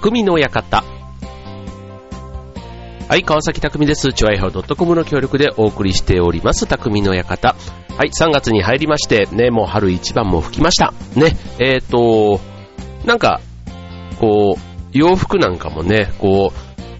[0.00, 0.82] 匠の館。
[3.06, 4.14] はい、川崎匠です。
[4.14, 7.54] チュアイハウ .com の協力でお送りしております、匠の館。
[7.98, 10.94] はい、3月に入りまして、ね、もう春一番も吹きました。
[11.16, 12.40] ね、えっ、ー、と、
[13.04, 13.42] なんか、
[14.18, 14.60] こう、
[14.92, 16.50] 洋服なんかもね、こ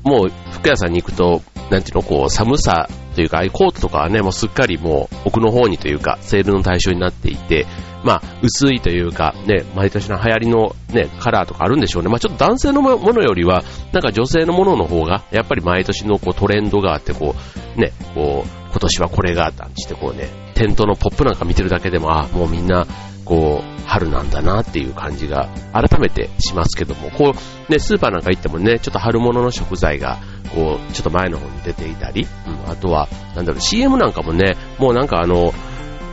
[0.05, 7.67] う、もう服屋さんに行くと、なんていうの、こう、寒さというか、ああいうコートとかはね、もうすっかりもう奥の方にというか、セールの対象になっていて、
[8.05, 12.09] まあ、薄いというか、ね、毎年の流行りのね、カラーとかあるんでしょうね。
[12.09, 17.35] まあ、ちょっと男性のものよりは、なんか女性のものの方が、やっぱり毎年のこうトレンドがあって、こ
[17.77, 22.87] う、ね、こう、今年はこれが、なんしてこうね、テントのポップなんか見てるだけでも、あ、もうみんな、
[23.25, 27.35] こう、春なんだなっていう感じが改めてしますけども、こ
[27.69, 30.19] う、ね、スーパーなんか行ってもね、ちょっと春物の食材が、
[30.55, 35.53] こう、ちょっと前の方に出ていたり、うん、あとは、なんだろう、CM なんかもね、もうなんかあの、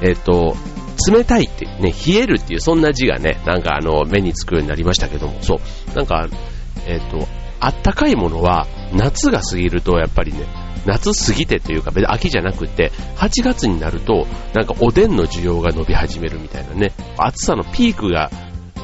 [0.02, 0.56] えっ、と、
[1.12, 6.28] 冷たいってね、冷えるっていうそんな字がね、なんかあの、目につくようになりましたけども、そう、なんか、
[6.88, 7.28] えっ、ー、と、
[7.60, 10.40] あったかいものは、夏が過ぎるとやっぱりね、
[10.86, 18.32] 夏過ぎてというか、別に秋じゃなくて、8月になると、なんかおでんの需要が伸び始めるみたいなね、暑さのピークが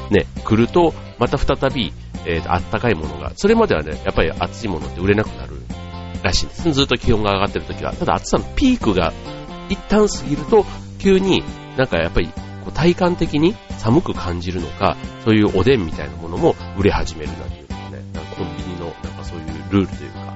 [0.10, 1.94] ね、来ると、また再び、
[2.26, 5.62] えー、あったかいものが、それまではね、やっぱり暑いものって売れなくなる
[6.24, 6.72] らしいんです。
[6.72, 7.94] ずっと気温が上がってる時は。
[7.94, 9.14] ただ暑さのピークが
[9.70, 10.66] 一旦過ぎると、
[11.04, 11.44] 急に
[11.78, 12.28] なんかやっぱり
[12.64, 20.34] こう体感的に寒く感じるのか、そういうおでんみたいなものも売れ始めるなんていうね、なんかコンビニのなんかそういうルールというか、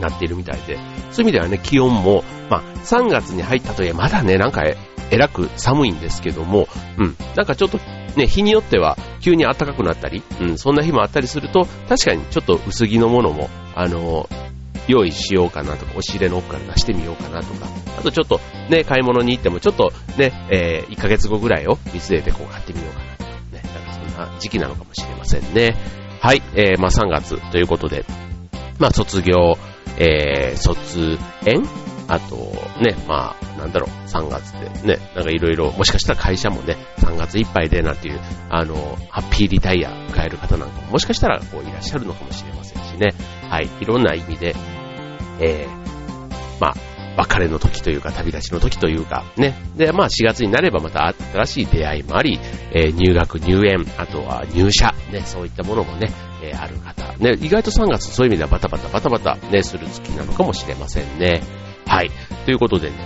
[0.00, 6.66] なっているみたいで、そういう意味ではね、気温も、まあ、3月に入ったといえ、まだね、なんか、えらく寒いんですけども、
[6.98, 7.78] うん、なんかちょっと
[8.16, 14.28] ね、日によっては急に暖かくなったり、うん、そんな日もあったりすると、確かにちょっと薄着のものも、あの
[14.88, 17.66] 用意しようかなとか、押し入れの奥から出してみようかなとか、
[17.98, 25.76] あとちょっとね、買い物に行ってもちょっとね、えー、1ヶ月後ぐらいを見据えてこう買ってみようかなとかね、なんかそんな時期なのかもしれませんね。
[26.20, 28.04] はい、えー、まあ3月ということで、
[28.78, 29.56] まあ卒業、
[29.98, 31.64] えー、卒園？
[32.08, 32.36] あと、
[32.80, 43.12] ね、まあ、なんだろう、3月でね、なんかいろいろ、もしかしたら会社もね、3月いっぱいでなんていう、あの、ハッピーリタイア迎える方なんかも、もしかしたらこういらっしゃるのかもしれませんしね、
[43.48, 44.54] はい、いろんな意味で、
[45.40, 46.74] えー、まあ、
[47.16, 49.54] 別れの時というか、旅立ちの時というか、ね。
[49.76, 52.38] で、まあ4月になればまた新しい出会いもあり、
[52.72, 61.42] えー、入学、入園、あとは入社、ね、そういったものもね、えー、ある方、ね、意外と3月そういう意味ではバタバタバタバタね、する月なのかもしれませんね。
[61.86, 62.10] はい。
[62.44, 62.96] ということでね、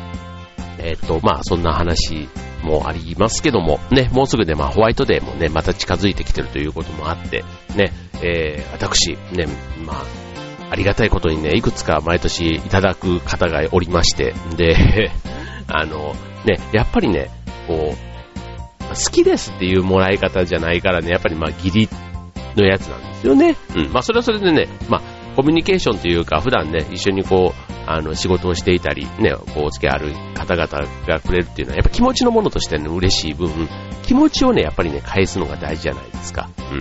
[0.79, 2.29] えっ、と、まあそんな話
[2.63, 7.45] もありますけども、ね、もうすぐでまあホワイトデーもね、また近づいてきてるということもあって、
[7.77, 7.93] ね、
[8.23, 9.47] えー、私、ね、
[9.85, 10.30] まあ、
[10.71, 15.11] ありがたいことにね、いくつか毎年いただく方がおりまして、で、
[15.67, 16.15] あの、
[16.45, 17.31] ね、やっぱりね、
[17.67, 21.89] こう、好きですっていうもらい方じゃないからね、やっぱりまあ義理
[22.57, 23.57] のやつなんですよね。
[23.77, 23.93] うん。
[23.93, 25.03] まあそれはそれでね、まあ
[25.37, 33.69] コミュニケーションというか、普段ね、一緒にこう、あの、仕事をしていたり、ね、こう、お付き合いある方々がくれるっていうのは、やっぱ気持ちのものとしてね、嬉しい分、
[34.03, 36.49] 気持ちをね、やっぱりね、返すのが大事じゃないですか。
[36.73, 36.81] うん。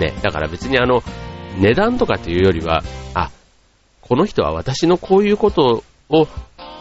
[0.00, 1.02] ね、だから別にあの、
[1.58, 2.82] 値段とかっていうよりは、
[3.14, 3.30] あ、
[4.00, 6.28] この人は私のこういうことを、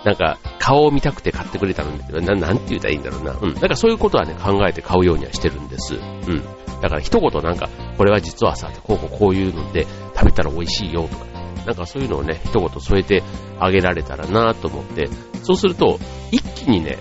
[0.06, 3.38] なんか、顔を見たくて買ってくれたのに、ななんて言ったらいいんだろうな。
[3.40, 3.54] うん。
[3.54, 5.96] だからそういうことはね、考えて買うようにはしてるんです。
[5.96, 6.44] うん。
[6.82, 9.86] だから一言なんか、これは実はさ、こうこうこういうので
[10.16, 11.26] 食べたら美味しいよとか、
[11.66, 13.24] なんかそういうのをね、一言添えて
[13.60, 15.08] あげられたらなと思って、
[15.44, 16.00] そうすると、
[16.32, 16.98] 一気にね、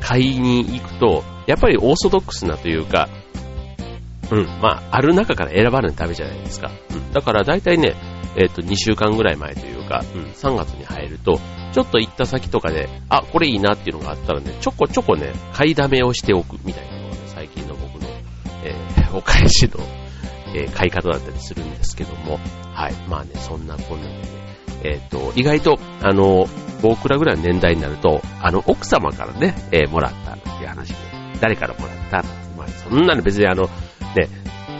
[0.00, 3.08] 買いに行くと、やっぱりオーソドックスなというか、
[4.30, 6.70] うん、まあ、ある中から選ばれるためじゃないですか。
[6.90, 7.94] うん、だから大体ね、
[8.36, 11.38] えっ、ー、と、2週間ぐらい前というか、うん、3月に入ると、
[11.72, 18.08] ちょっと行った先とかで、あ、これいいなっていうのがあったらね、ちょこちょこね、買いだめをしておくみたいなのがね、最近の僕の、
[18.64, 19.84] えー、 お返しの、
[20.54, 22.38] えー、買い方だったりするんですけども、
[22.72, 22.94] はい。
[23.08, 24.20] まあね、そんなこんなでね、
[24.84, 26.46] えっ、と、意外と、あの、
[26.82, 30.96] 僕らぐらいの年代になると、あの、奥様からね、え、もらったっていう話で、
[31.40, 33.68] 誰からもらったまあ、そんなの別にあの、
[34.16, 34.28] ね、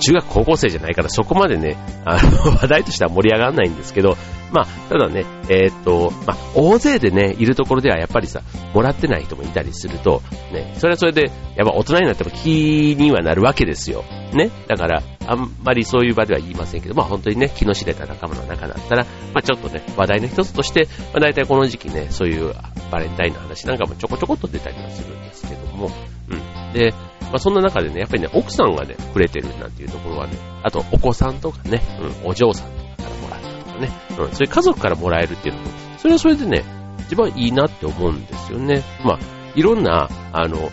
[0.00, 4.16] 中学高校生じゃないからそこまでね、あの、 話題としては盛り上がらないんですけど、
[4.52, 8.42] まあ、ただね、えー、っと、まあ、大勢でね、いるところではやっぱりさ、
[8.72, 10.22] もらってない人もいたりすると、
[10.52, 14.04] ね、それはそれで、やっぱ大人になっても気にはなるわけですよ。
[14.32, 14.50] ね。
[14.68, 22.54] だから、あんまりそういう場では言いませんけど、まあ本当にね、気の知れた仲間の中だったら、まあちょっとね、話題の一つとして、まあ大体この時期ね、そういう
[22.90, 25.90] バレンタインの話なんかもちょこちょこっと出たりはするんですけども、
[26.28, 26.72] うん。
[26.72, 26.92] で、
[27.34, 31.82] まあ、そんな中でね、やっぱりね、奥さんがね、くれてるなんていうところはね、あとお子さんとかね、
[32.22, 36.64] うん、お嬢さんとかからもらったとかね、うん、そういう家族からもらえるっていうのも、それはそれでね、
[37.00, 38.84] 一番いいなって思うんですよね。
[39.04, 39.18] まあ、
[39.56, 40.70] いろんな、あの、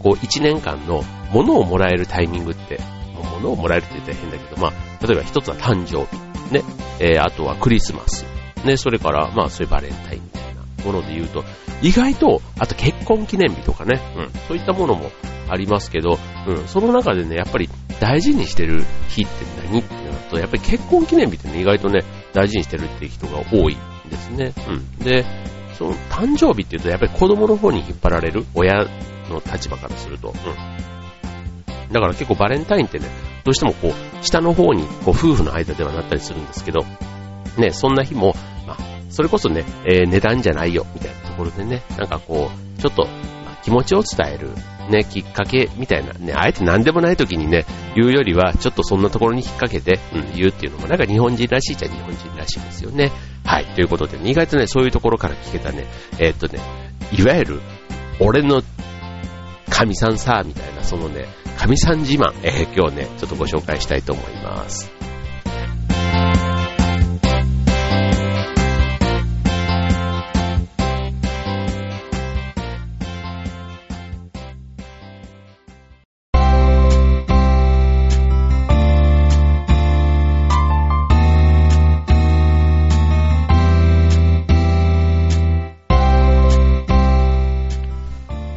[0.00, 2.80] こう、一年間の物をもらえるタイミングって、
[3.34, 6.64] 物をもらえるって言ったら変だけど、まあ、例えば一つは誕生日、ね、
[6.98, 8.26] えー、あとはクリスマス、
[8.64, 10.53] ね、それから、まあ、そういうバレンタインみたいな
[10.84, 11.44] もので言うと、
[11.82, 15.10] 意外と、あと結婚記念日とかね、うん、そういったものも
[15.48, 17.68] ありますけど、うん、その中でね、やっぱり
[18.00, 19.32] 大事にしてる日って
[19.66, 22.02] 何ってなると、やっぱり結婚記念日ってね、意外とね、
[22.32, 24.52] 大事にしてるっていう人が多いんですね。
[24.68, 24.98] うん。
[24.98, 25.24] で、
[25.78, 28.84] その誕生日っていうと、やっぱり子供の方に引っ張られる、親
[29.28, 31.92] の立場からすると、うん。
[31.92, 33.06] だから結構バレンタインってね、
[33.44, 36.84] どうしてもこう、下の方に、こう、夫婦の間ではなったりするんですけど、
[37.58, 38.34] ね、そんな日も、
[39.14, 43.06] それこそね、えー、値段じゃないよ、みたいなところでね、なんかこう、ちょっと、
[43.62, 44.50] 気持ちを伝える、
[44.90, 47.64] ね、きっかけみたいな、ね、あえて何でもない時にね、
[47.94, 53.12] 言うよりは、ちょっとそんなところに引っ掛けて、うん、言うっていうのも、なんか日本人らしいじゃ日本人らしいですよね。
[53.44, 55.86] はい、ということで、ね、意外とね、そういうところから聞けたね、
[56.18, 56.60] えー、っとね、
[57.16, 57.60] いわゆる、
[58.18, 58.62] 俺の
[59.70, 61.26] 神さんさ、みたいな、そのね、
[61.56, 64.93] 神さん自慢、えー、今日ね、ちょっとご紹介したいと思います。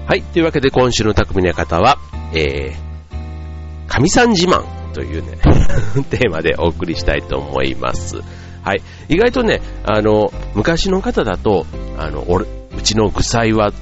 [0.07, 0.21] はい。
[0.21, 1.97] というわけで今週の匠の方は、
[2.33, 4.63] えー、神さん自慢
[4.93, 5.37] というね、
[6.09, 8.21] テーマでお送りしたいと思います。
[8.63, 8.81] はい。
[9.09, 11.65] 意外とね、あの、昔の方だと、
[11.97, 13.73] あの、俺、うちの具材は、っ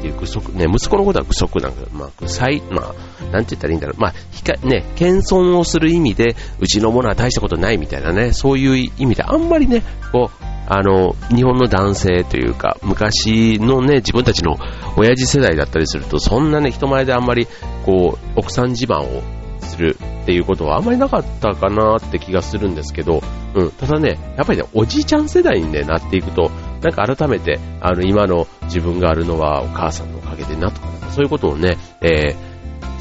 [0.00, 4.00] ていう具足、ね、息子のことは具足なんだけど、まあ、具材、まあ、なんて言ったらいいんだろう。
[4.00, 14.56] まあ、ひか、ね、謙遜をする意味で、うちのものは大したことないみたいなね、そういう意味で、あんまりね、こう、あの、日本の男性というか、昔のね、自分たちの
[14.96, 17.46] 親父世代だったりすると、そんなね、人前であんまり、
[17.84, 19.22] こう、奥さん自慢を
[19.60, 23.22] するっていうことはあんまりなかったかなって気がするんですけど、
[23.54, 26.50] うん、ただね、やっぱりね、おじいちゃん世代に、ね、なっていくと、
[26.82, 32.34] なんか改めて、あの、今の自分があるのはお母さんのおかげでなとか、そういうことをね、え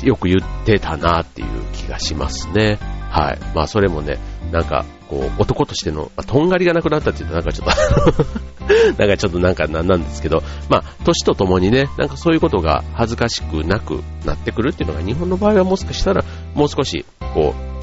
[0.02, 2.78] ー、よく言ってたなっていう気がしますね。
[3.10, 3.40] はい。
[3.56, 4.20] まあ、それもね、
[4.52, 7.68] なんか、こう、男としての、まあ、とんがりがなくなったって言うとなんかちょっ
[8.18, 8.26] と
[8.98, 16.24] なんかちょっとなんかなんなんですけど、まあ、年とともにね、なんかそういうことが恥ずかしくなくなってくるっていうのが、日本の場合はもしかしたら、
[16.54, 17.76] もう少し、こう、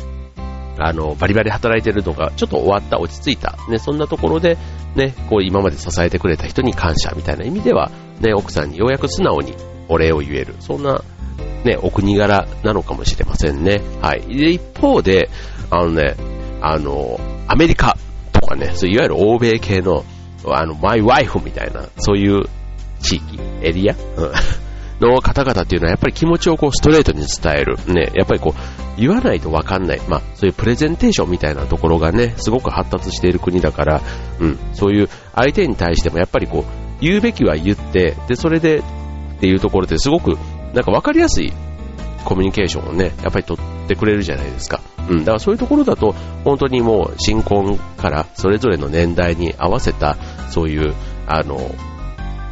[0.78, 4.56] あの、バリバリ働いてるのが、ちょっと終わった、落ち着いた、ね、そんなところで、
[4.96, 7.90] ね、こう、今まで支えてくれた人に感謝みたいな意味では、
[8.20, 9.54] ね、奥さんにようやく素直に
[9.88, 11.02] お礼を言える、そんな、
[11.64, 13.80] ね、お国柄なのかもしれませんね。
[14.00, 14.22] はい。
[14.22, 15.28] で、一方で、
[15.70, 16.16] あのね、
[16.62, 17.96] あの、アメリカ
[18.32, 20.04] とかね、そういわゆる欧米系の、
[20.46, 22.44] あの、マイワイフみたいな、そういう
[23.00, 23.94] 地域、エリア、
[25.00, 27.76] の方々っていうのはやっぱり気持ちをこうストレートに伝える。
[27.92, 30.00] ね、やっぱりこう、言わないとわかんない。
[30.08, 34.00] まあ、そういうプレゼンテーションみたいなところがね、すごく発達している国だから、
[34.38, 36.64] うん、そういう相手に対してもやっぱりこう、
[37.00, 38.82] 言うべきは言って、で、それでっ
[39.40, 40.38] ていうところですごく、
[40.72, 41.52] なんかわかりやすい
[42.24, 44.80] コミュニケーションをね、やっぱり取ってくれるじゃないですか。
[45.08, 46.14] うん、だからそういうところだと、
[46.44, 50.16] 本当にもう新婚からそれぞれの年代に合わせた、
[50.50, 50.94] そういう、
[51.26, 51.58] あの、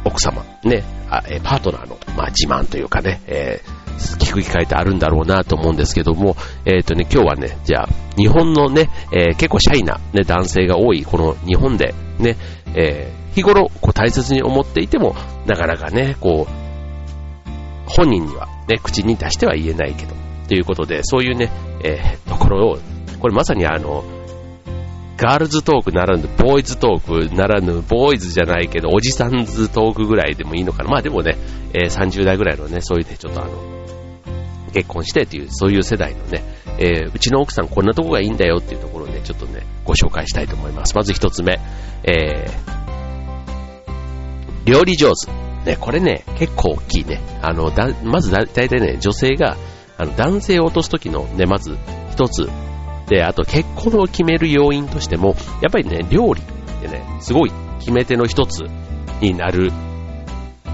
[0.03, 3.81] 奥様、ね、あえパートナーの、まあ、自慢というかね、えー、
[4.19, 12.37] 聞く機会ってあるんだろうなと思うんですけども、えっ、ー、とね、今日はね、じゃあ、日本のね、えー、結構シャイな、ね、男性が多い、この日本で、ね、
[12.75, 15.15] えー、日頃、こう大切に思っていても、
[15.45, 16.61] なかなかね、こう、
[17.89, 20.13] 本人にはね、口に出しては言えないけど、
[20.47, 21.51] ということで、そういうね、
[21.83, 22.79] えー、ところを、
[23.19, 24.03] これまさにあの、
[25.17, 30.89] ガールズトークならぬ、ボーイズトークならぬ、ボーイズじゃないけど、おじさんズトークぐらいでもいいのかな。
[30.89, 31.37] まあでもね、
[31.73, 33.51] えー、30代ぐらいのね、そういうね、ちょっとあの、
[34.73, 36.43] 結婚してっていう、そういう世代のね、
[36.79, 40.95] えー、うちの奥さんこんなとこがいいんだよっていうところをね、ちょっとね、ご紹介したいと思います。
[40.95, 41.59] まず一つ目、
[42.03, 45.50] えー、料理上手。
[45.65, 47.21] ね、これね、結構大きいね。
[47.41, 49.57] あの、だ、まずだ、だいたいね、女性が、
[49.97, 51.77] あの、男性を落とすときのね、まず
[52.11, 52.49] 一つ。
[53.07, 56.43] で、あと結婚を決める要因としても、やっぱりね、料理っ
[56.81, 58.63] てね、すごい決め手の一つ
[59.21, 59.71] になる、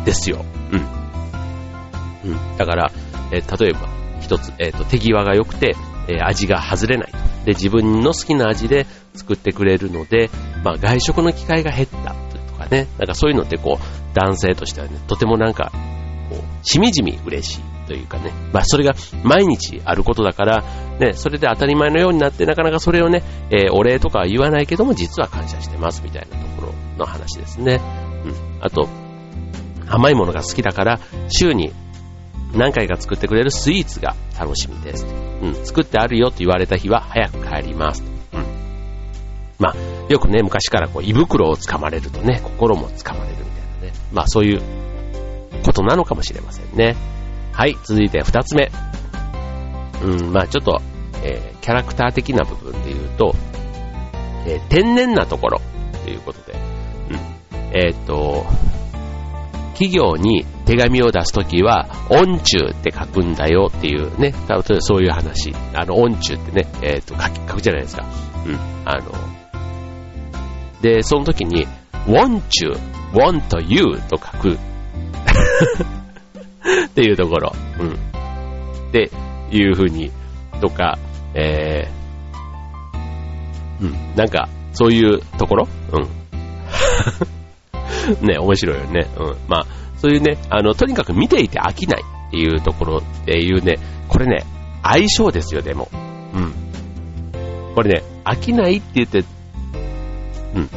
[0.05, 0.45] ですよ。
[0.71, 2.31] うん。
[2.31, 2.57] うん。
[2.57, 2.91] だから、
[3.31, 3.89] え例えば、
[4.21, 5.75] 一つ、えっ、ー、と、手際が良くて、
[6.07, 7.11] えー、味が外れない。
[7.45, 10.29] で、自分の好きな味で作ってくれるので、
[10.63, 12.15] まあ、外食の機会が減った
[12.67, 15.71] ね、なんかそういうのってこう、男性としてはね、とてもなんか、
[16.29, 18.93] こう、しみじみ嬉しいというかね、まあそれが
[19.23, 20.63] 毎日あることだから、
[20.99, 27.81] ね、それで当たり前のようになって、なかなかそれをね、えー、お礼とかは言わないけども、実は感謝してますみたいなところの話ですね。
[28.25, 28.33] うん。
[28.61, 28.87] あと、
[29.89, 31.71] 甘いものが好きだから、週に
[32.53, 35.05] 何回か作ってくれるスイーツが楽しみです。
[35.41, 38.16] うん、作ってあるよと言われた日は早く帰ります。
[39.59, 39.75] まあ、
[40.09, 43.93] よくね、昔からこう、胃袋をつかまれるとね、心もつかまれるみたいなね。
[44.11, 44.61] まあ、そういう
[45.63, 46.95] ことなのかもしれませんね。
[47.51, 48.71] はい、続いて二つ目。
[50.03, 50.79] うん、まあちょっと、
[51.23, 53.35] えー、キャラクター的な部分で言うと、
[54.45, 55.61] えー、天然なところ
[56.03, 58.45] ということで、うん、えっ、と、
[59.73, 64.33] 企業に手紙を出すときは、音中って書くんだよっていうね、
[64.79, 65.53] そういう話。
[65.73, 68.05] あの、音中ってね、えっ、と書き、書くじゃないですか。
[68.45, 68.55] うん。
[68.85, 69.36] あの、
[70.81, 71.67] で、その時に、
[72.05, 72.73] want you,
[73.13, 74.57] want you と書く
[76.85, 77.53] っていうところ。
[77.79, 77.89] うん。
[78.89, 79.09] って
[79.51, 80.11] いう風に、
[80.61, 80.97] とか、
[81.33, 85.67] えー、うん、なんか、そういうところ？
[85.93, 86.07] うん。
[88.27, 89.07] ね、面白いよね。
[89.17, 89.35] うん。
[89.47, 89.65] まあ、
[89.97, 94.45] そういうね、あの、とにかく見ていて飽きないっていうところっていうね、これね、
[94.83, 95.89] 相性ですよ、でも。
[96.33, 96.53] うん。
[97.75, 99.23] これね、飽きないって言って、
[100.55, 100.69] うん。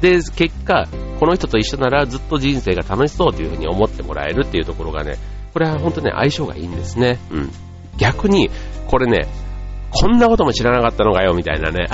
[0.00, 0.86] で、結果、
[1.18, 5.16] この人と一緒ならずっと人生が楽しそうというふうに思ってもらえるっていうところがね、
[5.52, 7.18] これは本当ね、相性がいいんですね。
[7.30, 7.50] うん。
[7.96, 8.50] 逆に、
[8.88, 9.26] これね、
[9.90, 11.86] こんなことも知らなかったのかよ、みたいなね。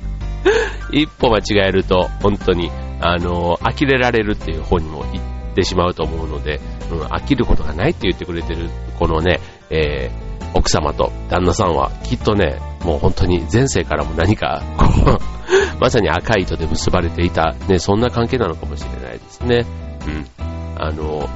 [0.92, 2.70] 一歩間違えると、本当に、
[3.00, 5.18] あの、呆れられるっていう方にも行
[5.52, 8.68] ってしまうと思うので、うん、飽きることがないって言ってくれてる、
[8.98, 15.33] このね、えー、奥様と旦那さんは、きっとね、もう本当に前世からも何か、こう、
[15.84, 19.66] まさに赤い糸で結ばれていた、ね、そんな関係なのかもしれないですね。
[20.06, 20.26] うん。
[20.78, 21.28] あの、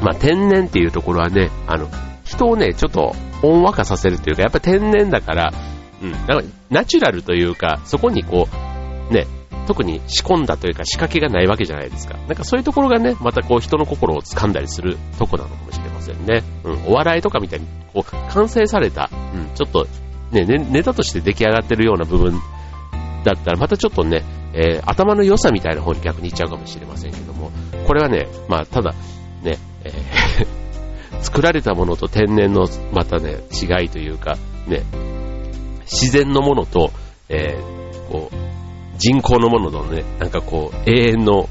[0.00, 1.90] まあ、天然っていうところはね、あの、
[2.24, 5.52] 人をね、ちょっと温和化させるというか、やっぱ天然だから、
[6.02, 8.48] うん、なんかナチュラルというか、そこにこ
[9.10, 9.26] う、ね、
[9.66, 12.16] 特に仕込んだというか仕掛けがないわけじゃないですか。
[12.16, 16.42] なんかそういうところがね、またこう人の心を掴んだりするとこなのかもしれませんね。
[16.64, 19.86] うん、お笑いとかみたいに、こう、完成された、うん、ちょっと、
[20.30, 22.40] ね、ネタとして出来上がってるような部分
[23.26, 24.22] だったら、またちょっとね、
[24.54, 27.50] えー、頭の良さみたいな方に逆に行っちゃうかもしれませんけども、
[27.86, 28.94] これはね、まあ、ただ、
[29.42, 30.46] ね、えー
[31.22, 34.36] 作られたものと天然のまたね、違いというか、
[34.68, 34.82] ね、
[35.80, 36.92] 自然のものと、
[37.28, 38.36] えー、こう、
[38.98, 41.48] 人工のもののね、なんかこう、永遠の、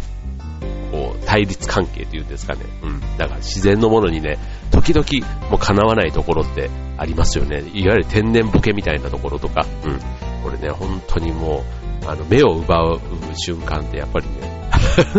[0.91, 2.61] こう、対立関係っていうんですかね。
[2.83, 2.99] うん。
[3.17, 4.37] だから自然のものにね、
[4.71, 5.05] 時々
[5.49, 7.63] もう叶わないところってありますよね。
[7.73, 9.65] いわゆる天然ボケみたいなところとか。
[9.83, 9.99] うん。
[10.45, 11.63] これね、本当にも
[12.03, 13.01] う、あの、目を奪う
[13.33, 14.69] 瞬間ってやっぱりね、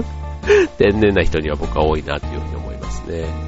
[0.79, 3.46] 天然な人には僕は多いなっていうふうに思いますね。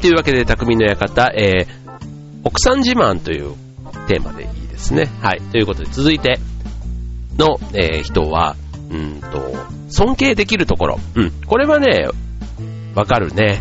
[0.00, 1.68] というわけで、匠の館、えー、
[2.42, 3.54] 奥さん自慢という
[4.08, 5.08] テーマでいいですね。
[5.20, 6.38] はい、ということで、続いて
[7.36, 8.56] の、えー、人は、
[8.90, 9.54] うんと、
[9.88, 11.00] 尊敬できるところ。
[11.14, 12.08] うん、これはね、
[12.94, 13.60] わかるね。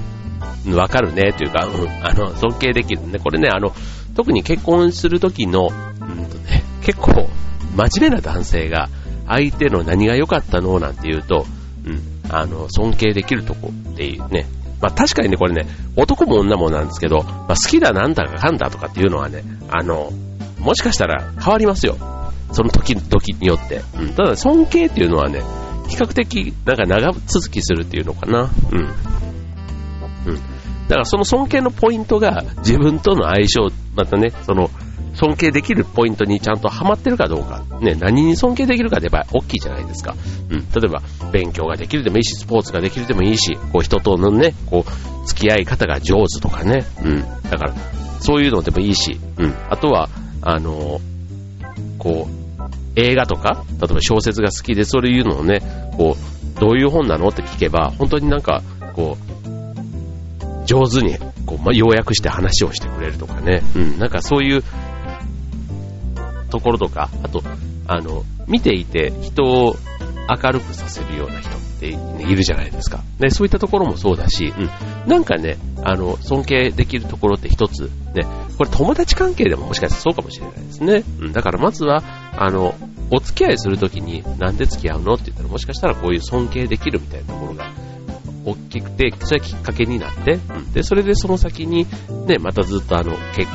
[0.67, 3.19] わかるね、というか、うん、あの、尊敬できるね。
[3.19, 3.73] これね、あの、
[4.15, 7.29] 特に結婚するときの、うんとね、 結構、
[7.75, 8.89] 真面目な男性が、
[9.27, 11.45] 相手の何が良かったのなんて言うと、
[11.85, 14.45] うん、あの、尊敬できるとこっていうね、
[14.81, 20.11] まあ確かにね、これね、男も女もなんですけど、まあ好きだなんだかかんだとかっていうのはね、あの、
[20.59, 21.97] もしかしたら変わりますよ。
[22.51, 23.81] その時、時によって。
[23.97, 24.13] うん。
[24.13, 25.41] ただ尊敬っていうのはね、
[25.87, 28.49] 比較的、なんか長続きするっていうのかな。
[28.71, 28.79] うん。
[28.79, 28.89] うん。
[30.87, 34.69] だからその尊敬のポイントが自分との相性、またね、その、
[35.19, 40.15] 尊敬できるポイントにちゃんとハマってるかどうか、ね、何に尊敬できるかで言えば大きいじゃないですか。
[40.49, 41.01] うん、例えば、
[41.33, 47.73] 勉強ができるでもいいし、スポーツができるでもいいし、こう人とのね、こう、付き合い方が上手とかね、うん、だから、
[48.21, 50.07] そういうのでもいいし、うん、あとは、
[50.41, 51.01] あの、
[51.97, 55.61] こう、映画とか、例えば小説が好きで、そういうのをね、
[55.97, 58.61] こう、どういう本なのって聞けば、本当になんか、
[58.93, 64.63] こう、上手に、こう、まあ、要約して話をしてくれるとかね、うん、なんかそういう
[66.59, 67.41] ところとか、あと、
[67.87, 69.75] あの、見ていて人を
[70.29, 73.01] 明るくさせるような人って、いるじゃないですか。
[73.19, 75.09] ね、そういったところもそうだし、うん。
[75.09, 78.25] なんかね、あの、尊敬できるところって一つ、ね、
[78.57, 81.03] これ友達関係でももしかしたらそうかもしれないですね。
[81.21, 81.31] うん。
[81.31, 82.03] だからまずは、
[82.37, 82.75] あの、
[83.11, 87.71] お付き合いするときに、なんで付き合うのって言ったら、もしかしたらこういう尊敬できるみたいなところが、
[88.45, 90.73] 大きくて、それがきっかけになって、うん。
[90.73, 91.87] で、それでその先に、
[92.27, 93.49] ね、またずっとあの、結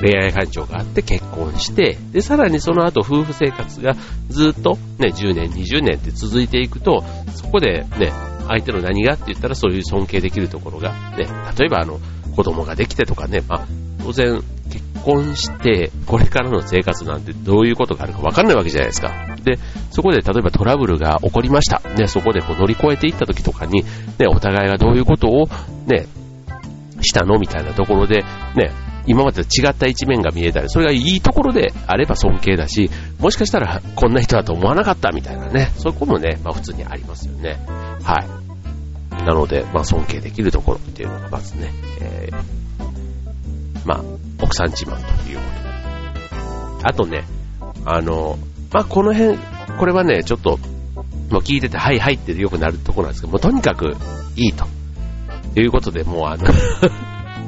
[0.00, 3.94] 恋愛感情があって結婚して、で、さらにその後夫婦生活が
[4.28, 8.12] ずっとね、10年、20年って続いていくと、そこでね、
[8.48, 11.26] 相手の何がって言ったらそういう尊敬できるところが、ね、
[11.58, 12.00] 例えばあの、
[12.36, 13.66] 子供ができてとかね、まあ、
[14.02, 19.12] 当然結婚して、これからの生活なんてどういうことがあるかわかんないわけじゃないですか。
[19.44, 19.58] で、
[19.90, 21.80] そこで例えばトラブルが起こりました。
[21.96, 23.84] ね、そこでこう乗り越えていった時とかに、
[24.18, 25.46] ね、お互いがどういうことを、
[25.86, 26.06] ね、
[27.00, 27.38] したの？
[27.38, 28.24] みたいなところで、
[28.56, 28.72] ね、
[29.06, 37.58] 今までと違った一面が見えたり、それがいいところであれば尊敬だし、もしかしたらこんな人だと思わなかったみたいなね、そういうこともね、まあ普通にありますよね。
[38.02, 39.24] はい。
[39.24, 41.70] なので、まあ尊敬できるところっていうのがまずね、
[42.00, 44.04] えー、まあ、
[44.42, 45.42] 奥さん自慢というこ
[46.80, 46.88] と。
[46.88, 47.24] あとね、
[47.84, 48.38] あの、
[48.72, 49.38] まあ、この辺、
[49.78, 50.58] これはね、ちょっと、
[51.30, 53.94] もう聞いてて、はいはいってよくなるところなんですけど、もうとにかく
[54.36, 54.66] いいと。
[55.60, 56.46] いうことで、もうあの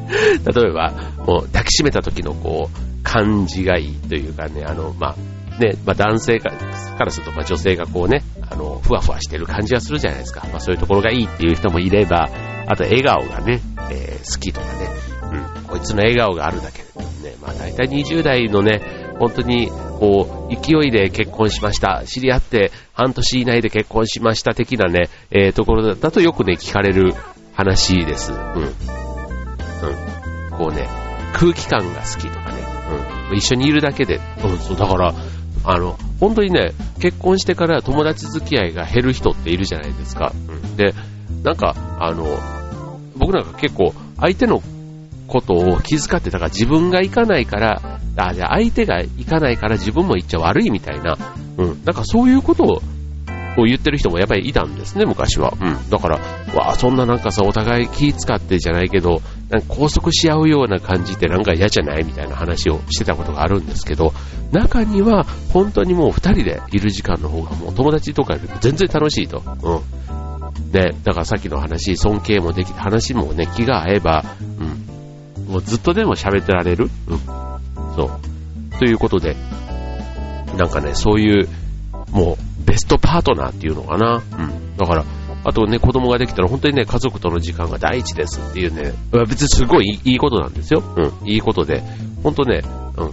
[0.08, 0.92] 例えば、
[1.26, 10.46] もう抱きしめた時のこう、感じがいいというかね、あの、まあ、ね、まあ男性からすると、まあ女性がこうね、あの、ふわふわしてる感じがするじゃないですか。
[10.50, 12.28] まあそういうところがいいっていう人もいれば、
[12.66, 13.60] あと笑顔がね、
[13.90, 14.88] えー、好きとかね、
[15.56, 18.80] うん、こいつの笑顔があるだけでね、まあ大体20代のね、
[19.18, 27.14] 本当に、こう、勢いで結婚しました、知り合って半年以内で結婚しました的なね、えー、ところだとよくね、聞かれる
[27.54, 28.32] 話です。
[28.32, 29.05] うん。
[30.56, 30.88] こうね、
[31.34, 32.62] 空気感が好きとかね、
[33.30, 33.36] うん。
[33.36, 35.14] 一緒にいるだけで、うん、そう、だから、
[35.64, 40.32] あの、本当にね、結婚してから友達付き合いが減る人っているじゃないですか。
[40.48, 40.76] うん。
[40.76, 40.94] で、
[41.42, 42.26] なんか、あの、
[43.16, 44.62] 僕なんか結構、相手の
[45.26, 51.18] ことを気遣ってたから自分が行かないから、あ、じゃ相手が行かないから自分も行っちゃ悪いみたいな、
[51.58, 51.84] うん。
[51.84, 52.82] なんかそういうことを
[53.58, 55.54] を言ってる人もやっぱりいたんですね、昔は。
[55.58, 55.90] うん。
[55.90, 56.16] だから、
[56.54, 64.12] わあ、そんななんかさ、お互い気使ってじゃないけど、なんか拘束し合うような感じってなんか嫌じゃないみたいな話をしてたことがあるんですけど、
[64.50, 69.42] 中には本当にもう二人でいる時間の方がもう友達とかよりも全然楽しいと。
[69.62, 70.72] うん。
[70.72, 74.24] で、だからさっきの話、尊敬もできて、話もね、気が合えば、
[74.58, 74.64] う
[75.40, 75.52] ん。
[75.52, 76.90] もうずっとでも喋ってられる。
[77.06, 77.18] うん。
[77.94, 78.78] そう。
[78.78, 79.36] ということで、
[80.56, 81.48] なんかね、そういう、
[82.10, 84.22] もう、ベストパートナーっていうのかな。
[84.38, 84.76] うん。
[84.76, 85.04] だから、
[85.48, 88.92] あとね、子供ができたら本当にね、家族との時間が第一ですっていうね、
[89.28, 90.82] 別にすごいいいことなんですよ。
[90.96, 91.28] うん。
[91.28, 91.84] いいことで、
[92.24, 92.62] 本当ね、
[92.96, 93.12] うん。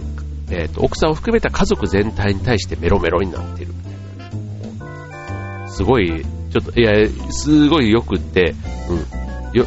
[0.50, 5.68] えっ、ー、と、奥さんを含めた家族全体に対してメロメロになってるみたいな。
[5.68, 6.92] すごい、ちょっと、いや、
[7.30, 8.56] すごい良くって、
[8.88, 9.56] うん。
[9.56, 9.64] よ、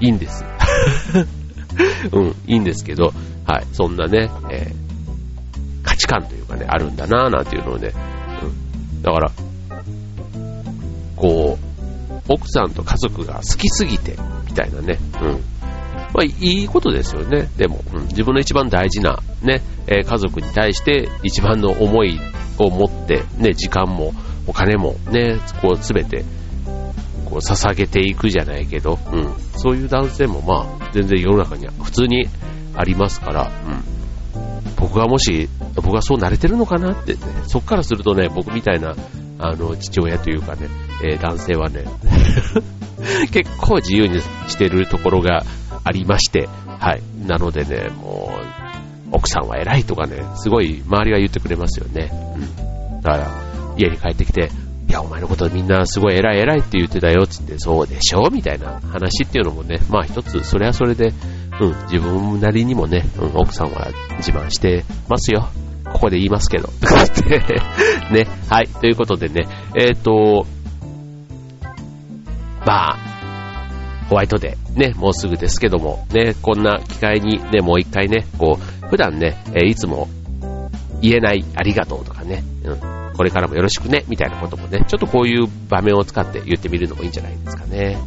[0.00, 0.06] うん。
[0.06, 0.44] いいんです。
[2.12, 3.14] うん、いいんですけど、
[3.46, 7.92] はい、そんなね、えー、価値観というかね、あるんだなぁなんていうのをね、
[8.42, 9.30] うんだから、
[11.18, 11.68] こう、
[12.28, 15.30] 奥さんと家族が好きすぎて、みたいなね、うん。
[16.14, 17.48] まあ、いいことですよね。
[17.56, 22.18] でも、うん、自分の一番大事な、ね、え、家族に対して一番の思い
[22.58, 24.12] を持って、ね、時間も
[24.46, 26.24] お金もね、こうすべて、
[27.24, 29.34] こう捧げていくじゃないけど、うん。
[29.56, 32.26] そういう男性もまあ、全然世の中には普通に
[32.74, 33.98] ありますから、うん。
[34.76, 38.94] 僕がもし、僕がそう慣れてるのかなってね、そっからするとね、僕みたいな、
[39.38, 40.68] あの、父親というかね、
[41.04, 41.84] えー、男性はね、
[43.32, 45.44] 結構自由にしてるところが
[45.84, 46.48] ありまして、
[46.78, 47.02] はい。
[47.26, 52.10] なのでね、もう、奥さんは偉いとかね、すごい周りが言ってくれますよね。
[52.36, 53.00] うん。
[53.00, 53.30] だから、
[53.76, 54.50] 家に帰ってきて、
[54.88, 61.12] いや、お前のことみんなすごい偉い偉いって言ってたよ、つって、そうでしょうみたいな話っていうのもね、まあ一つ、それはそれで、
[61.60, 65.48] うん、自分なりにもね、うん、奥さんは自慢してますよ。
[65.92, 66.68] ここで言いますけど。
[68.12, 69.46] ね、はい、ということでね、
[69.76, 70.46] えっ、ー、と、
[72.66, 72.98] まあ、
[74.08, 80.08] ホワイトデー、ね、もうすぐですけども、ね、こんな機会にね、もう一回ね、こう、普段ね、えいつも
[81.00, 82.78] 言えないありがとうとかね、うん、
[83.16, 87.98] これからもよろしくね、みたいなこともね、ちょっとこういう場面を使って言ってみるのもいいんじゃないですかね。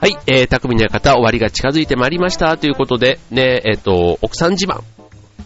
[0.00, 2.56] はい、えー、匠の方、終わりが近づいてまいりました。
[2.56, 4.80] ということで、ね、えっ、ー、と、奥さん自慢。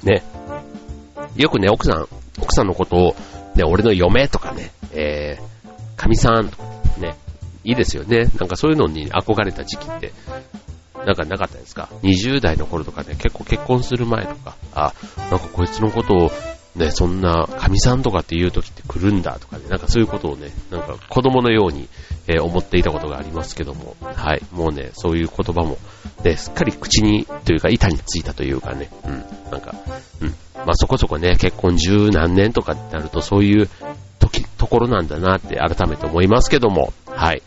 [0.05, 0.23] ね。
[1.35, 2.07] よくね、奥さん、
[2.40, 3.17] 奥さんのことを、
[3.57, 6.64] ね、俺の嫁とかね、えー、神さんとか
[7.01, 7.17] ね、
[7.64, 8.27] いいですよね。
[8.38, 10.12] なんかそういうのに憧れた時期って、
[11.05, 14.93] なんかなかったですか ?20 代の頃とかね、結構結婚する前とか、あ、
[15.33, 16.31] なんかこいつのことを、
[16.77, 21.88] ね、そんな、神さんとかって言う時って来るんだとかね、なんかそういうことをね、なんか子供のように、
[22.26, 25.78] えー、思っていたことがありますけども、はい、もうね、そういう言葉も、
[26.22, 29.74] ね、すっかり口に、というか板についたというかね、うん、なんか、
[30.20, 33.68] うん、まあそこそこね、結婚十何年とかってなるとそういう
[34.18, 37.42] 時、ところなんだなって改めて思いますけども、はい。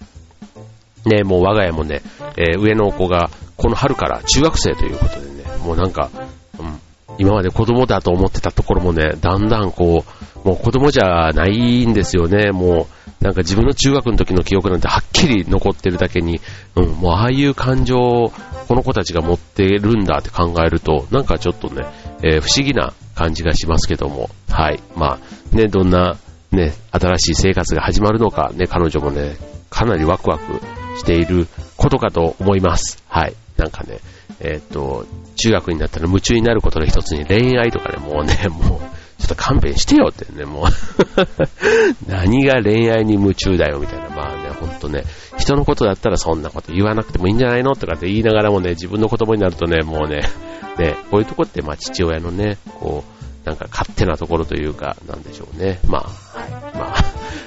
[1.05, 2.01] ね、もう我が家もね、
[2.35, 6.11] えー、上の子がこの春から中学生ということでね、もうなんか、
[6.59, 6.79] うん、
[7.17, 10.03] 今まで子供だと思ってたところもね、だんだんこ
[10.43, 16.39] う、もう子供じゃないんですよね、もう、なんか自分の中学の時の記憶なんてはっきり残ってるだけに、
[16.75, 18.31] うん、もうああいう感情を
[18.67, 21.85] この子たちが持ってるんだって考えると、なんかちょっとね、
[22.23, 24.79] えー、不思議な感じがしますけども、はい。
[24.95, 25.19] ま
[25.53, 26.17] あ、ね、どんな、
[26.51, 29.37] ね、新しい生活が始まるのか、ね、彼女もね、
[29.69, 30.59] かなりワクワク
[30.97, 33.03] していることかと思います。
[33.07, 33.35] はい。
[33.57, 33.99] なんかね、
[34.39, 38.96] えー、っと、中学になったら夢中になることの一つに恋愛とかね、もうね、もう、
[39.47, 40.65] 勘弁してよってね、もう
[42.11, 45.03] 何が恋愛に夢中だよみたいな、まあね、ほんとね、
[45.37, 50.19] 人のことだったらそんなこと言わなくてもいいんじゃないのとかって言いながらもね、自分の子供になるとね、もうね、
[50.77, 55.79] ね、こういうとこってまあ父親のね、こう、なんか勝手なところというか、なんでしょうね。
[55.87, 56.51] まあ、はい。
[56.51, 56.91] まあ、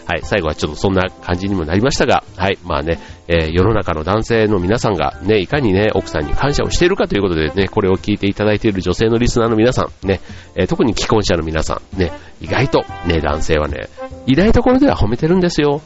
[0.07, 0.21] はい。
[0.23, 2.59] 最後はちょっとそんな感じにもなりましたが、はい。
[2.65, 2.99] まあね、
[3.33, 10.21] えー、世の中の男性の皆さんがね、いかにね、奥さんに感謝をしているかということでね、これを聞いていただいている女性のリスナーの皆さん、ね、
[10.57, 13.89] えー、特に既婚者の皆さん、ね、意外とね、男性はね、
[14.27, 15.81] いないところでは褒めてるんですよ。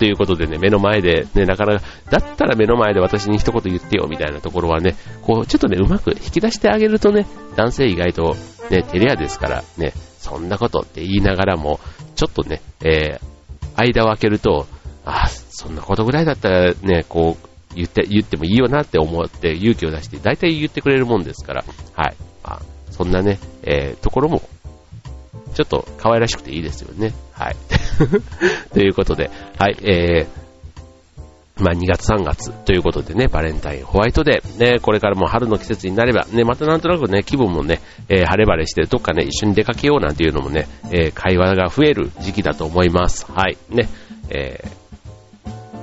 [0.00, 8.34] ということでね、目の前で、ね、なかなか、だったら目の前で私に一言言ってよ、みたいなところはね、こう、ちょっとね、うまく引き出してあげるとね、男性意外と、
[8.70, 11.78] ね、テレアですから、ね、そんなことって言いながらも、
[12.16, 13.30] ちょっとね、えー、
[13.76, 14.66] 間を空けると、
[15.04, 22.16] あ、そんなことぐらいだったらね、こう、言って、言ってもいいよなって思って勇気を出して、大体言ってくれるもんですから、はい。
[22.42, 24.42] まあ、そんなね、えー、ところも、
[25.54, 27.12] ちょっと可愛らしくていいですよね。
[27.32, 27.56] はい。
[28.72, 43.26] ということで、はい、えー、まあ、2月3月ということでね、バレンタイン、ホワイトデー、ね、これからも春の季節になれば、ね、またなんとなくね、気分もね、えー、晴れ晴れして、どっかね、一緒に出かけようなんていうのもね、えー、会話が増える時期だと思います。
[43.30, 43.88] はい、ね、
[44.30, 44.79] えー、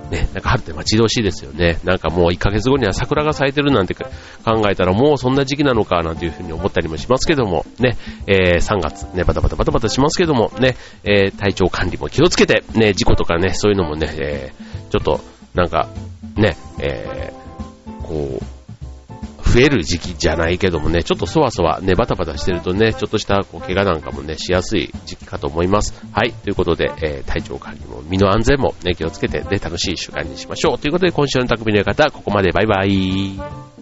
[0.09, 1.79] ね、なんか春って待ち遠しいですよね。
[1.83, 4.05] なんかもう1ヶ月後には桜が咲いてるなんて考
[4.69, 15.21] えたらもうそんな時期なのかなんていうふうに思ったりもしますけども、ね、えー、3月、ね、バタバタバタバタしますけども、ね、えー、体調管理も気をつけて、ね、事故とかね、そういうのもね、えー、ちょっと、
[15.53, 15.89] なんか、
[16.35, 18.56] ね、えー、こう、
[19.57, 25.99] 増える時期じゃないけどもね、ちょっとそわそわ、ね、バタバタしてるとね、ちょっとしたこう怪我なんかもね、しやすい時期かと思います。
[26.11, 30.79] はい、ということで、えー、体調管理も身の安全もね、気をつけて、ね、楽しい週間にしましょう。
[30.79, 33.76] ということで、今週の匠の方、ここまでバイバイ。